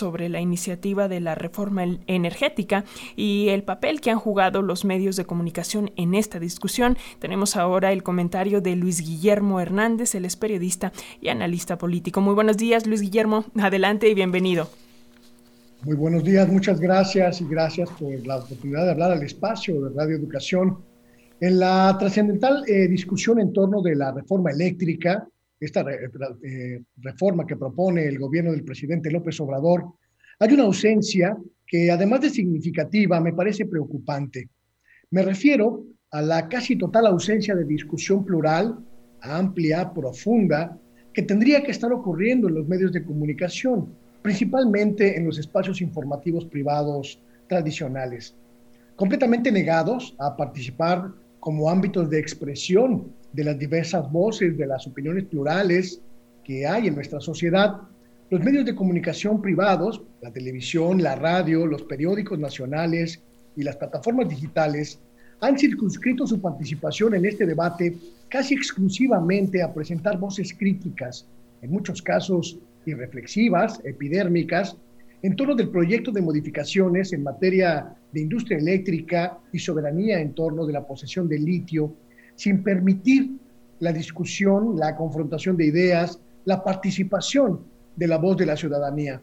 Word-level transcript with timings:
sobre 0.00 0.28
la 0.28 0.40
iniciativa 0.40 1.08
de 1.08 1.18
la 1.18 1.34
reforma 1.34 1.82
energética 2.06 2.84
y 3.16 3.48
el 3.48 3.64
papel 3.64 4.00
que 4.00 4.12
han 4.12 4.20
jugado 4.20 4.62
los 4.62 4.84
medios 4.84 5.16
de 5.16 5.24
comunicación 5.24 5.90
en 5.96 6.14
esta 6.14 6.38
discusión. 6.38 6.96
Tenemos 7.18 7.56
ahora 7.56 7.90
el 7.90 8.04
comentario 8.04 8.60
de 8.60 8.76
Luis 8.76 9.00
Guillermo 9.00 9.58
Hernández, 9.58 10.14
él 10.14 10.24
es 10.24 10.36
periodista 10.36 10.92
y 11.20 11.30
analista 11.30 11.78
político. 11.78 12.20
Muy 12.20 12.34
buenos 12.34 12.56
días, 12.56 12.86
Luis 12.86 13.00
Guillermo. 13.00 13.44
Adelante 13.58 14.08
y 14.08 14.14
bienvenido. 14.14 14.68
Muy 15.82 15.96
buenos 15.96 16.22
días, 16.22 16.46
muchas 16.48 16.78
gracias 16.78 17.40
y 17.40 17.48
gracias 17.48 17.90
por 17.98 18.24
la 18.24 18.36
oportunidad 18.36 18.84
de 18.84 18.92
hablar 18.92 19.10
al 19.10 19.24
espacio 19.24 19.80
de 19.80 19.96
Radio 19.96 20.14
Educación. 20.14 20.78
En 21.40 21.58
la 21.58 21.96
trascendental 21.98 22.62
eh, 22.68 22.86
discusión 22.86 23.40
en 23.40 23.52
torno 23.52 23.82
de 23.82 23.96
la 23.96 24.12
reforma 24.12 24.52
eléctrica, 24.52 25.26
esta 25.60 25.84
eh, 25.90 26.82
reforma 26.98 27.46
que 27.46 27.56
propone 27.56 28.06
el 28.06 28.18
gobierno 28.18 28.52
del 28.52 28.64
presidente 28.64 29.10
López 29.10 29.40
Obrador, 29.40 29.84
hay 30.38 30.52
una 30.52 30.64
ausencia 30.64 31.36
que 31.66 31.90
además 31.90 32.20
de 32.20 32.30
significativa 32.30 33.20
me 33.20 33.32
parece 33.32 33.66
preocupante. 33.66 34.48
Me 35.10 35.22
refiero 35.22 35.84
a 36.10 36.22
la 36.22 36.48
casi 36.48 36.76
total 36.76 37.06
ausencia 37.06 37.54
de 37.54 37.64
discusión 37.64 38.24
plural, 38.24 38.78
amplia, 39.20 39.92
profunda, 39.92 40.78
que 41.12 41.22
tendría 41.22 41.62
que 41.62 41.72
estar 41.72 41.92
ocurriendo 41.92 42.48
en 42.48 42.54
los 42.54 42.68
medios 42.68 42.92
de 42.92 43.04
comunicación, 43.04 43.92
principalmente 44.22 45.16
en 45.16 45.26
los 45.26 45.38
espacios 45.38 45.80
informativos 45.80 46.44
privados 46.44 47.20
tradicionales, 47.48 48.36
completamente 48.96 49.50
negados 49.50 50.14
a 50.18 50.36
participar 50.36 51.12
como 51.40 51.68
ámbitos 51.70 52.08
de 52.10 52.18
expresión 52.18 53.12
de 53.32 53.44
las 53.44 53.58
diversas 53.58 54.10
voces, 54.10 54.56
de 54.56 54.66
las 54.66 54.86
opiniones 54.86 55.24
plurales 55.24 56.00
que 56.44 56.66
hay 56.66 56.88
en 56.88 56.94
nuestra 56.94 57.20
sociedad, 57.20 57.76
los 58.30 58.42
medios 58.42 58.64
de 58.64 58.74
comunicación 58.74 59.40
privados, 59.40 60.02
la 60.20 60.30
televisión, 60.30 61.02
la 61.02 61.14
radio, 61.14 61.66
los 61.66 61.82
periódicos 61.82 62.38
nacionales 62.38 63.20
y 63.56 63.62
las 63.62 63.76
plataformas 63.76 64.28
digitales 64.28 64.98
han 65.40 65.58
circunscrito 65.58 66.26
su 66.26 66.40
participación 66.40 67.14
en 67.14 67.24
este 67.24 67.46
debate 67.46 67.96
casi 68.28 68.54
exclusivamente 68.54 69.62
a 69.62 69.72
presentar 69.72 70.18
voces 70.18 70.52
críticas, 70.52 71.26
en 71.62 71.70
muchos 71.70 72.02
casos 72.02 72.58
irreflexivas, 72.86 73.80
epidérmicas, 73.84 74.76
en 75.22 75.34
torno 75.34 75.54
del 75.54 75.70
proyecto 75.70 76.12
de 76.12 76.22
modificaciones 76.22 77.12
en 77.12 77.22
materia 77.22 77.96
de 78.12 78.20
industria 78.20 78.58
eléctrica 78.58 79.38
y 79.52 79.58
soberanía 79.58 80.20
en 80.20 80.34
torno 80.34 80.64
de 80.64 80.72
la 80.72 80.86
posesión 80.86 81.28
de 81.28 81.38
litio 81.38 81.92
sin 82.38 82.62
permitir 82.62 83.32
la 83.80 83.92
discusión, 83.92 84.78
la 84.78 84.94
confrontación 84.94 85.56
de 85.56 85.66
ideas, 85.66 86.20
la 86.44 86.62
participación 86.62 87.60
de 87.96 88.06
la 88.06 88.16
voz 88.16 88.36
de 88.36 88.46
la 88.46 88.56
ciudadanía. 88.56 89.20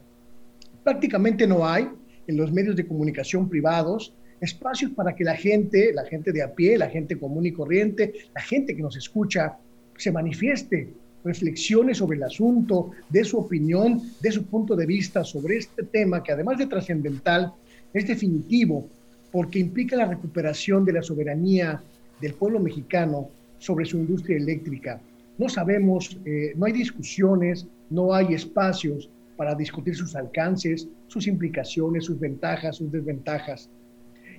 Prácticamente 0.84 1.46
no 1.46 1.66
hay 1.66 1.88
en 2.26 2.36
los 2.36 2.52
medios 2.52 2.76
de 2.76 2.86
comunicación 2.86 3.48
privados 3.48 4.12
espacios 4.38 4.90
para 4.90 5.14
que 5.14 5.24
la 5.24 5.34
gente, 5.34 5.94
la 5.94 6.04
gente 6.04 6.30
de 6.30 6.42
a 6.42 6.54
pie, 6.54 6.76
la 6.76 6.90
gente 6.90 7.18
común 7.18 7.46
y 7.46 7.52
corriente, 7.52 8.12
la 8.34 8.42
gente 8.42 8.76
que 8.76 8.82
nos 8.82 8.94
escucha, 8.98 9.56
se 9.96 10.12
manifieste, 10.12 10.92
reflexione 11.24 11.94
sobre 11.94 12.18
el 12.18 12.22
asunto, 12.22 12.90
de 13.08 13.24
su 13.24 13.38
opinión, 13.38 14.02
de 14.20 14.30
su 14.30 14.44
punto 14.44 14.76
de 14.76 14.84
vista 14.84 15.24
sobre 15.24 15.56
este 15.56 15.84
tema 15.84 16.22
que 16.22 16.32
además 16.32 16.58
de 16.58 16.66
trascendental, 16.66 17.54
es 17.94 18.06
definitivo 18.06 18.86
porque 19.32 19.58
implica 19.58 19.96
la 19.96 20.04
recuperación 20.04 20.84
de 20.84 20.92
la 20.92 21.02
soberanía 21.02 21.82
del 22.20 22.34
pueblo 22.34 22.60
mexicano 22.60 23.28
sobre 23.58 23.86
su 23.86 23.98
industria 23.98 24.36
eléctrica. 24.36 25.00
No 25.38 25.48
sabemos, 25.48 26.18
eh, 26.24 26.52
no 26.56 26.66
hay 26.66 26.72
discusiones, 26.72 27.66
no 27.90 28.14
hay 28.14 28.34
espacios 28.34 29.10
para 29.36 29.54
discutir 29.54 29.94
sus 29.94 30.16
alcances, 30.16 30.88
sus 31.08 31.26
implicaciones, 31.26 32.04
sus 32.04 32.18
ventajas, 32.18 32.76
sus 32.76 32.90
desventajas. 32.90 33.68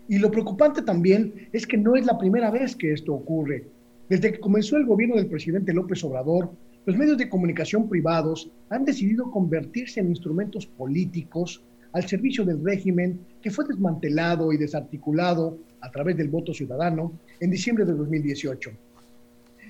Y 0.08 0.18
lo 0.18 0.32
preocupante 0.32 0.82
también 0.82 1.50
es 1.52 1.68
que 1.68 1.78
no 1.78 1.96
es 1.96 2.06
la 2.06 2.18
primera 2.18 2.50
vez 2.50 2.76
que 2.76 2.94
esto 2.94 3.14
ocurre. 3.14 3.68
Desde 4.10 4.32
que 4.32 4.40
comenzó 4.40 4.78
el 4.78 4.86
gobierno 4.86 5.18
del 5.18 5.28
presidente 5.28 5.74
López 5.74 6.04
Obrador, 6.04 6.50
los 6.86 6.96
medios 6.96 7.18
de 7.18 7.28
comunicación 7.28 7.90
privados 7.90 8.50
han 8.70 8.86
decidido 8.86 9.30
convertirse 9.30 10.00
en 10.00 10.10
instrumentos 10.10 10.66
políticos 10.66 11.62
al 11.98 12.08
servicio 12.08 12.46
del 12.46 12.64
régimen 12.64 13.20
que 13.42 13.50
fue 13.50 13.66
desmantelado 13.66 14.54
y 14.54 14.58
desarticulado 14.58 15.58
a 15.82 15.90
través 15.90 16.16
del 16.16 16.30
voto 16.30 16.54
ciudadano 16.54 17.20
en 17.40 17.50
diciembre 17.50 17.86
de 17.86 17.94
2018. 17.94 18.70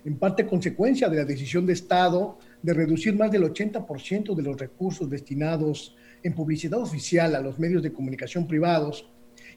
En 0.04 0.18
parte 0.18 0.46
consecuencia 0.46 1.08
de 1.08 1.16
la 1.16 1.24
decisión 1.24 1.66
de 1.66 1.72
Estado 1.72 2.38
de 2.62 2.74
reducir 2.74 3.16
más 3.16 3.32
del 3.32 3.44
80% 3.44 4.36
de 4.36 4.44
los 4.44 4.58
recursos 4.58 5.10
destinados 5.10 5.96
en 6.22 6.34
publicidad 6.34 6.80
oficial 6.82 7.34
a 7.34 7.40
los 7.40 7.60
medios 7.60 7.82
de 7.82 7.94
comunicación 7.94 8.46
privados 8.46 9.10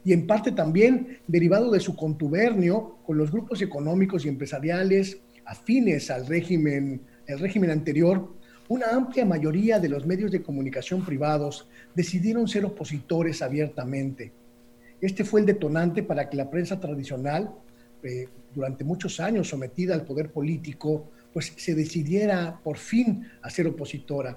y 0.04 0.12
en 0.12 0.28
parte 0.28 0.52
también 0.52 1.18
derivado 1.26 1.72
de 1.72 1.80
su 1.80 1.96
contubernio 1.96 2.98
con 3.04 3.18
los 3.18 3.32
grupos 3.32 3.62
económicos 3.62 4.24
y 4.24 4.28
empresariales 4.28 5.20
afines 5.44 6.08
al 6.08 6.24
régimen, 6.28 7.00
el 7.26 7.40
régimen 7.40 7.70
anterior, 7.70 8.32
una 8.70 8.86
amplia 8.86 9.26
mayoría 9.26 9.78
de 9.78 9.90
los 9.90 10.06
medios 10.06 10.30
de 10.30 10.42
comunicación 10.42 11.04
privados 11.04 11.68
decidieron 11.94 12.48
ser 12.48 12.64
opositores 12.64 13.42
abiertamente 13.42 14.32
este 15.00 15.24
fue 15.24 15.40
el 15.40 15.46
detonante 15.46 16.02
para 16.02 16.28
que 16.28 16.36
la 16.36 16.50
prensa 16.50 16.78
tradicional, 16.78 17.50
eh, 18.02 18.28
durante 18.54 18.84
muchos 18.84 19.18
años 19.20 19.48
sometida 19.48 19.94
al 19.94 20.04
poder 20.04 20.30
político, 20.30 21.08
pues 21.32 21.52
se 21.56 21.74
decidiera 21.74 22.60
por 22.62 22.76
fin 22.76 23.26
a 23.40 23.48
ser 23.48 23.66
opositora. 23.66 24.36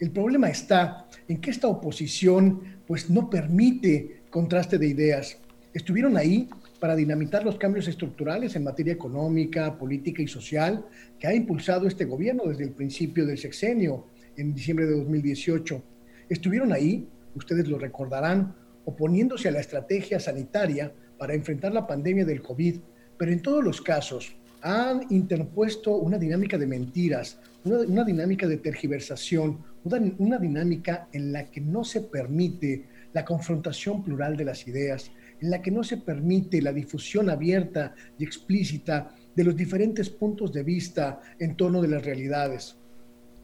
El 0.00 0.10
problema 0.10 0.48
está 0.48 1.08
en 1.26 1.40
que 1.40 1.50
esta 1.50 1.68
oposición 1.68 2.62
pues 2.86 3.10
no 3.10 3.28
permite 3.28 4.22
contraste 4.30 4.78
de 4.78 4.86
ideas. 4.86 5.36
Estuvieron 5.74 6.16
ahí 6.16 6.48
para 6.78 6.94
dinamitar 6.94 7.44
los 7.44 7.56
cambios 7.56 7.88
estructurales 7.88 8.54
en 8.56 8.64
materia 8.64 8.92
económica, 8.92 9.76
política 9.76 10.22
y 10.22 10.28
social 10.28 10.84
que 11.18 11.26
ha 11.26 11.34
impulsado 11.34 11.86
este 11.86 12.04
gobierno 12.04 12.44
desde 12.46 12.64
el 12.64 12.70
principio 12.70 13.26
del 13.26 13.38
sexenio, 13.38 14.06
en 14.36 14.54
diciembre 14.54 14.86
de 14.86 14.96
2018. 14.96 15.82
Estuvieron 16.28 16.72
ahí, 16.72 17.06
ustedes 17.34 17.68
lo 17.68 17.78
recordarán, 17.78 18.54
oponiéndose 18.84 19.48
a 19.48 19.52
la 19.52 19.60
estrategia 19.60 20.20
sanitaria 20.20 20.92
para 21.18 21.34
enfrentar 21.34 21.72
la 21.72 21.86
pandemia 21.86 22.24
del 22.24 22.40
COVID, 22.40 22.76
pero 23.18 23.32
en 23.32 23.42
todos 23.42 23.62
los 23.62 23.82
casos 23.82 24.34
han 24.62 25.06
interpuesto 25.10 25.96
una 25.96 26.18
dinámica 26.18 26.56
de 26.56 26.66
mentiras, 26.66 27.38
una, 27.64 28.04
dinámica 28.04 28.46
de 28.46 28.56
tergiversación, 28.56 29.58
una, 29.84 30.00
una 30.18 30.38
dinámica 30.38 31.08
en 31.12 31.32
la 31.32 31.44
que 31.44 31.60
no 31.60 31.84
se 31.84 32.00
permite 32.00 32.86
la 33.12 33.24
confrontación 33.24 34.02
plural 34.02 34.36
de 34.36 34.44
las 34.44 34.66
ideas, 34.66 35.10
en 35.40 35.50
la 35.50 35.62
que 35.62 35.70
no 35.70 35.82
se 35.84 35.98
permite 35.98 36.62
la 36.62 36.72
difusión 36.72 37.30
abierta 37.30 37.94
y 38.18 38.24
explícita 38.24 39.14
de 39.34 39.44
los 39.44 39.56
diferentes 39.56 40.10
puntos 40.10 40.52
de 40.52 40.62
vista 40.62 41.20
en 41.38 41.56
torno 41.56 41.80
de 41.80 41.88
las 41.88 42.04
realidades. 42.04 42.76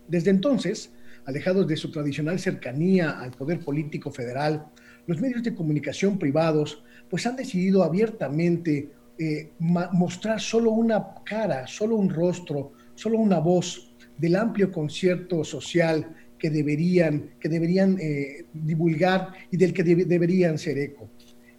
Desde 0.09 0.31
entonces, 0.31 0.91
alejados 1.25 1.66
de 1.66 1.77
su 1.77 1.91
tradicional 1.91 2.38
cercanía 2.38 3.21
al 3.21 3.31
poder 3.31 3.60
político 3.60 4.10
federal, 4.10 4.66
los 5.06 5.21
medios 5.21 5.43
de 5.43 5.55
comunicación 5.55 6.19
privados 6.19 6.82
pues 7.09 7.27
han 7.27 7.37
decidido 7.37 7.82
abiertamente 7.84 8.91
eh, 9.19 9.53
mostrar 9.59 10.41
solo 10.41 10.72
una 10.72 11.15
cara, 11.25 11.66
solo 11.66 11.97
un 11.97 12.11
rostro, 12.11 12.72
solo 12.94 13.19
una 13.19 13.38
voz 13.38 13.94
del 14.19 14.37
amplio 14.37 14.72
concierto 14.72 15.44
social 15.44 16.15
que 16.38 16.50
deberían, 16.50 17.31
que 17.41 17.49
deberían 17.49 17.97
eh, 18.00 18.47
divulgar 18.53 19.32
y 19.50 19.56
del 19.56 19.72
que 19.72 19.84
deberían 19.84 20.59
ser 20.59 20.78
eco. 20.78 21.09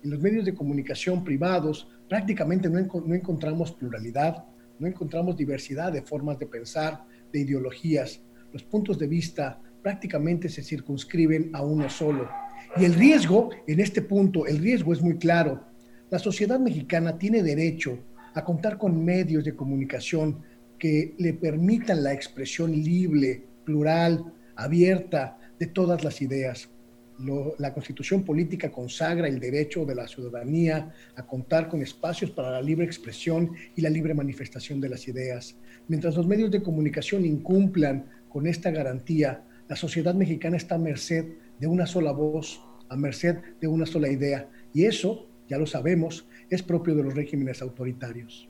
En 0.05 0.11
los 0.11 0.21
medios 0.21 0.45
de 0.45 0.53
comunicación 0.53 1.23
privados 1.23 1.87
prácticamente 2.07 2.69
no, 2.69 2.77
encontramos 2.77 3.71
pluralidad, 3.71 4.45
no 4.77 4.85
encontramos 4.85 5.35
diversidad 5.35 5.91
de 5.91 6.03
formas 6.03 6.37
de 6.37 6.45
pensar, 6.45 7.03
de 7.33 7.39
ideologías. 7.39 8.21
Los 8.53 8.61
puntos 8.61 8.99
de 8.99 9.07
vista 9.07 9.59
prácticamente 9.81 10.47
se 10.47 10.61
circunscriben 10.61 11.49
a 11.53 11.63
uno 11.63 11.89
solo 11.89 12.29
y 12.77 12.85
el 12.85 12.93
riesgo, 12.93 13.49
en 13.65 13.79
este 13.79 14.03
punto, 14.03 14.45
el 14.45 14.59
riesgo 14.59 14.93
es 14.93 15.01
muy 15.01 15.17
claro. 15.17 15.63
La 16.11 16.19
sociedad 16.19 16.59
mexicana 16.59 17.17
tiene 17.17 17.41
derecho 17.41 17.97
a 18.35 18.45
contar 18.45 18.77
con 18.77 19.03
medios 19.03 19.43
de 19.43 19.55
comunicación 19.55 20.37
que 20.77 21.15
le 21.17 21.33
permitan 21.33 22.03
la 22.03 22.13
expresión 22.13 22.71
libre, 22.71 23.43
plural, 23.63 24.23
abierta 24.55 25.39
de 25.57 25.65
todas 25.65 26.03
las 26.03 26.21
ideas. 26.21 26.69
La 27.57 27.73
constitución 27.73 28.23
política 28.23 28.71
consagra 28.71 29.27
el 29.27 29.39
derecho 29.39 29.85
de 29.85 29.95
la 29.95 30.07
ciudadanía 30.07 30.93
a 31.15 31.25
contar 31.25 31.69
con 31.69 31.81
espacios 31.81 32.31
para 32.31 32.51
la 32.51 32.61
libre 32.61 32.85
expresión 32.85 33.51
y 33.75 33.81
la 33.81 33.89
libre 33.89 34.13
manifestación 34.13 34.81
de 34.81 34.89
las 34.89 35.07
ideas. 35.07 35.55
Mientras 35.87 36.15
los 36.15 36.27
medios 36.27 36.51
de 36.51 36.61
comunicación 36.61 37.25
incumplan 37.25 38.05
con 38.27 38.47
esta 38.47 38.71
garantía, 38.71 39.43
la 39.67 39.75
sociedad 39.75 40.13
mexicana 40.13 40.57
está 40.57 40.75
a 40.75 40.79
merced 40.79 41.25
de 41.59 41.67
una 41.67 41.85
sola 41.85 42.11
voz, 42.11 42.61
a 42.89 42.95
merced 42.95 43.37
de 43.61 43.67
una 43.67 43.85
sola 43.85 44.09
idea. 44.09 44.49
Y 44.73 44.85
eso, 44.85 45.29
ya 45.47 45.57
lo 45.57 45.65
sabemos, 45.65 46.27
es 46.49 46.61
propio 46.61 46.95
de 46.95 47.03
los 47.03 47.13
regímenes 47.13 47.61
autoritarios. 47.61 48.49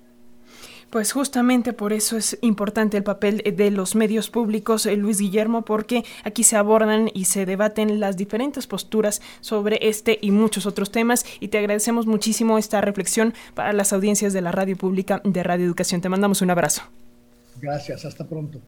Pues 0.95 1.11
justamente 1.11 1.73
por 1.73 1.91
eso 1.91 2.15
es 2.15 2.37
importante 2.39 2.95
el 2.95 3.03
papel 3.03 3.43
de 3.57 3.69
los 3.69 3.95
medios 3.95 4.29
públicos, 4.29 4.85
eh, 4.85 4.95
Luis 4.95 5.19
Guillermo, 5.19 5.63
porque 5.63 6.05
aquí 6.23 6.45
se 6.45 6.55
abordan 6.55 7.11
y 7.13 7.25
se 7.25 7.45
debaten 7.45 7.99
las 7.99 8.15
diferentes 8.15 8.65
posturas 8.65 9.21
sobre 9.41 9.89
este 9.89 10.17
y 10.21 10.31
muchos 10.31 10.65
otros 10.65 10.91
temas 10.91 11.25
y 11.41 11.49
te 11.49 11.57
agradecemos 11.57 12.07
muchísimo 12.07 12.57
esta 12.57 12.79
reflexión 12.79 13.33
para 13.55 13.73
las 13.73 13.91
audiencias 13.91 14.31
de 14.31 14.39
la 14.39 14.53
radio 14.53 14.77
pública 14.77 15.19
de 15.25 15.43
Radio 15.43 15.65
Educación. 15.65 15.99
Te 15.99 16.07
mandamos 16.07 16.41
un 16.41 16.51
abrazo. 16.51 16.83
Gracias, 17.59 18.05
hasta 18.05 18.25
pronto. 18.25 18.61